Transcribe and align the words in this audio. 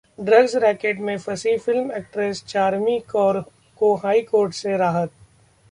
drugs 0.19 0.55
racket 0.55 0.99
में 0.99 1.17
फंसी 1.17 1.55
film 1.57 1.91
actress 1.91 2.43
Charmi 2.45 2.99
Kaur 3.11 3.39
को 3.81 3.93
हाई 3.95 4.21
कोर्ट 4.21 4.53
से 4.53 4.77
राहत 4.77 5.11